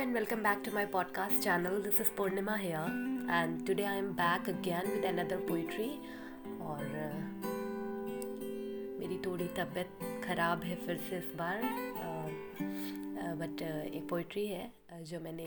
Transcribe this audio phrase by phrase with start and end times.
[0.00, 4.04] And welcome back to my podcast channel this is Purnima here and today I am
[4.04, 6.00] back again with another poetry
[6.60, 7.40] और uh,
[9.00, 9.88] मेरी थोड़ी तबीयत
[10.24, 13.62] खराब है फिर से इस बार। uh, uh, बट
[13.94, 15.46] एक पोइट्री है जो मैंने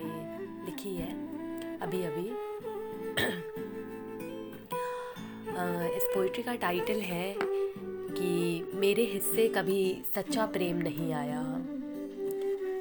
[0.66, 1.40] लिखी है,
[1.80, 2.26] अभी अभी।
[5.98, 11.42] इस पोइट्री का टाइटल है कि मेरे हिस्से कभी सच्चा प्रेम नहीं आया।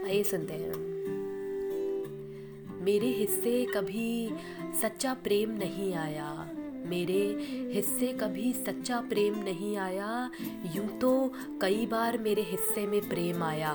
[0.06, 0.91] आइए सुनते हैं।
[2.82, 4.30] मेरे हिस्से कभी
[4.82, 6.50] सच्चा प्रेम नहीं आया।
[6.86, 7.20] मेरे
[7.74, 10.30] हिस्से कभी सच्चा प्रेम नहीं आया।
[10.74, 13.74] यूँ तो कई बार मेरे हिस्से में प्रेम आया।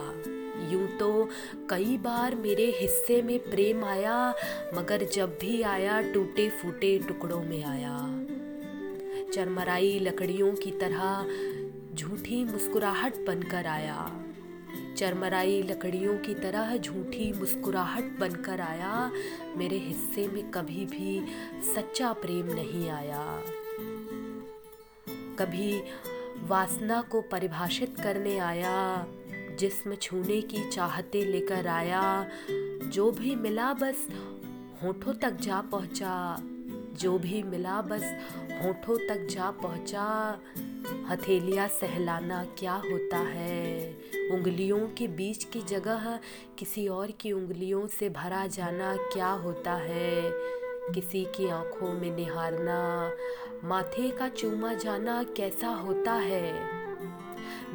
[0.71, 1.29] यूँ तो
[1.69, 4.33] कई बार मेरे हिस्से में प्रेम आया,
[4.73, 7.97] मगर जब भी आया टूटे फूटे टुकड़ों में आया।
[9.33, 11.27] चरमराई लकड़ियों की तरह
[11.95, 14.26] झूठी मुस्कुराहट बनकर आया।
[14.97, 19.11] चरमराई लकड़ियों की तरह झूठी मुस्कुराहट बनकर आया।
[19.57, 21.25] मेरे हिस्से में कभी भी
[21.75, 23.43] सच्चा प्रेम नहीं आया।
[25.39, 25.81] कभी
[26.47, 29.07] वासना को परिभाषित करने आया,
[29.59, 32.27] जिस्म छूने की चाहते लेकर आया।
[32.83, 34.07] जो भी मिला बस
[34.83, 36.37] होठों तक जा पहुँचा,
[36.93, 38.15] जो भी मिला बस
[38.63, 40.39] होठों तक जा पहुँचा।
[41.09, 43.97] हथेलियाँ सहलाना क्या होता है?
[44.31, 46.19] उंगलियों के बीच की जगह
[46.57, 50.31] किसी और की उंगलियों से भरा जाना क्या होता है?
[50.93, 53.11] किसी की आँखों में निहारना,
[53.63, 56.76] माथे का चूमा जाना कैसा होता है?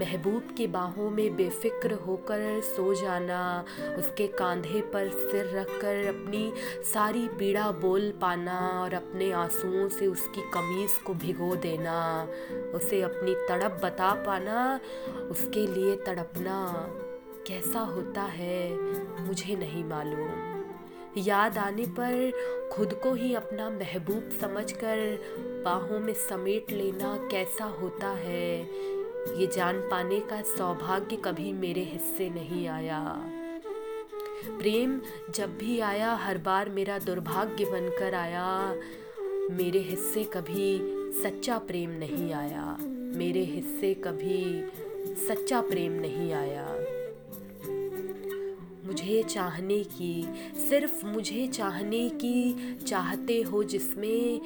[0.01, 3.65] महबूब की बाहों में बेफिक्र होकर सो जाना,
[3.99, 6.53] उसके कंधे पर सिर रखकर अपनी
[6.93, 12.29] सारी पीड़ा बोल पाना और अपने आंसुओं से उसकी कमीज़ को भिगो देना,
[12.75, 14.81] उसे अपनी तड़प बता पाना,
[15.31, 16.59] उसके लिए तड़पना
[17.47, 18.77] कैसा होता है
[19.27, 20.61] मुझे नहीं मालूम।
[21.19, 25.19] याद आने पर खुद को ही अपना महबूब समझकर
[25.65, 28.63] बाहों में समेट लेना कैसा होता है
[29.29, 33.31] ये जान पाने का सौभाग्य कभी मेरे हिस्से नहीं आया।
[34.47, 35.01] प्रेम
[35.31, 38.75] जब भी आया, हर बार मेरा दुर्भाग्य बनकर आया।
[39.51, 40.81] मेरे हिस्से कभी
[41.23, 42.77] सच्चा प्रेम नहीं आया।
[43.17, 44.65] मेरे हिस्से कभी
[45.29, 46.69] सच्चा प्रेम नहीं आया।
[48.87, 50.27] मुझे चाहने की,
[50.69, 54.41] सिर्फ़ मुझे चाहने की चाहते हो जिसमें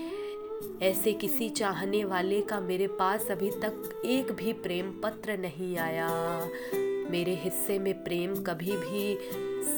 [0.82, 6.08] ऐसे किसी चाहने वाले का मेरे पास अभी तक एक भी प्रेम पत्र नहीं आया।
[7.10, 9.18] मेरे हिस्से में प्रेम कभी भी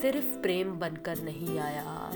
[0.01, 2.13] सिर्फ़ प्रेम बनकर नहीं आया।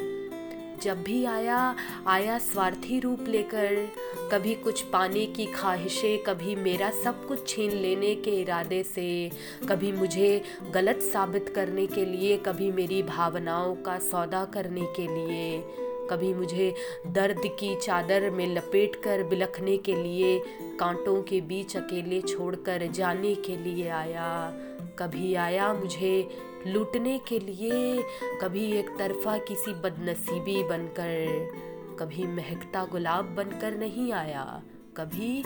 [0.83, 3.89] जब भी आया आया स्वार्थी रूप लेकर।
[4.33, 9.31] कभी कुछ पाने की ख्वाहिशें, कभी मेरा सब कुछ छीन लेने के इरादे से।
[9.69, 15.65] कभी मुझे गलत साबित करने के लिए, कभी मेरी भावनाओं का सौदा करने के लिए।
[16.13, 16.75] कभी मुझे
[17.07, 20.39] दर्द की चादर में लपेट कर बिलखने के लिए,
[20.81, 24.53] कांटों के बीच अकेले छोड़कर जाने के लिए आया।
[24.99, 26.29] कभी आया मुझे
[26.67, 28.03] लूटने के लिए,
[28.43, 31.51] कभी एक तरफा किसी बदनसीबी बनकर,
[31.99, 34.63] कभी महकता गुलाब बनकर नहीं आया।
[34.97, 35.45] कभी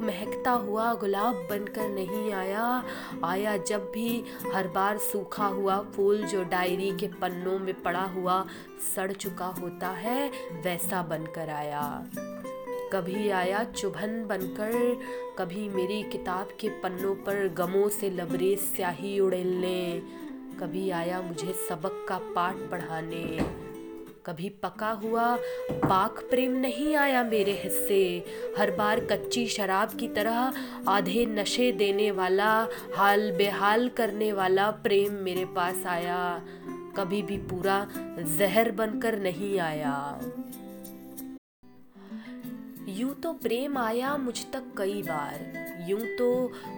[0.00, 2.84] महकता हुआ गुलाब बनकर नहीं आया।
[3.24, 4.24] आया जब भी
[4.54, 8.46] हर बार सूखा हुआ फूल जो डायरी के पन्नों में पड़ा हुआ
[8.96, 10.30] सड़ चुका होता है,
[10.64, 12.06] वैसा बनकर आया।
[12.92, 15.00] कभी आया चुभन बनकर,
[15.38, 20.02] कभी मेरी किताब के पन्नों पर गमों से लबरेज स्याही उड़ेलने।
[20.60, 23.61] कभी आया मुझे सबक का पाठ पढ़ाने।
[24.26, 25.24] कभी पका हुआ
[25.82, 28.02] पाक प्रेम नहीं आया मेरे हिस्से
[28.58, 30.52] हर बार कच्ची शराब की तरह
[30.88, 32.50] आधे नशे देने वाला,
[32.94, 36.20] हाल बेहाल करने वाला प्रेम मेरे पास आया।
[36.96, 37.86] कभी भी पूरा
[38.38, 40.20] जहर बनकर नहीं आया।
[42.88, 46.32] यूँ तो प्रेम आया मुझ तक कई बार। यूँ तो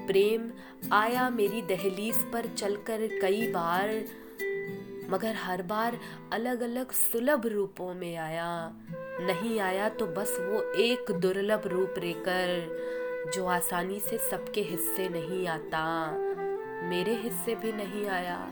[0.07, 0.51] प्रेम
[0.93, 3.89] आया मेरी दहलीज पर चलकर कई बार।
[5.11, 6.01] मगर हर बार
[6.33, 8.73] अलग अलग सुलभ रूपों में आया।
[9.21, 12.77] नहीं आया तो बस वो एक दुर्लभ रूप लेकर
[13.35, 16.11] जो आसानी से सबके हिस्से नहीं आता।
[16.89, 18.51] मेरे हिस्से भी नहीं आया।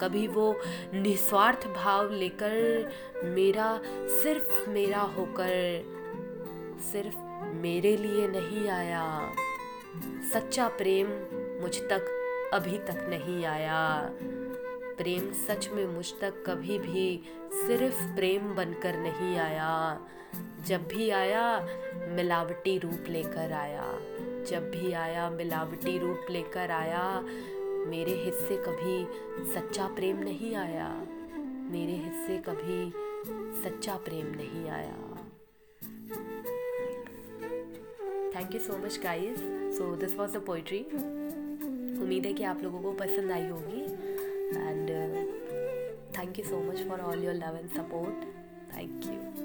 [0.00, 0.56] कभी वो
[0.94, 2.88] निस्वार्थ भाव लेकर
[3.24, 3.80] मेरा,
[4.22, 5.84] सिर्फ़ मेरा होकर,
[6.92, 7.16] सिर्फ़
[7.54, 9.32] मेरे लिए नहीं आया।
[10.32, 11.06] सच्चा प्रेम
[11.62, 12.20] मुझ तक
[12.54, 14.10] अभी तक नहीं आया।
[14.96, 20.00] प्रेम सच में मुझ तक कभी भी सिर्फ़ प्रेम बनकर नहीं आया।
[20.66, 21.68] जब भी आया,
[22.08, 23.98] मिलावटी रूप लेकर आया।
[24.44, 27.20] जब भी आया, मिलावटी रूप लेकर आया,
[27.86, 29.06] मेरे हिस्से कभी
[29.54, 31.06] सच्चा प्रेम नहीं आया।
[31.70, 32.92] मेरे हिस्से कभी
[33.62, 35.18] सच्चा प्रेम नहीं आया।
[38.36, 39.38] Thank you so much guys
[39.78, 40.86] so this was the poetry
[42.02, 43.83] उम्मीद है कि आप लोगों को पसंद आई होगी।
[44.56, 45.20] and uh,
[46.12, 48.14] thank you so much for all your love and support.
[48.72, 49.43] Thank you.